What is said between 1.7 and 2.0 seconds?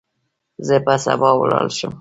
شم.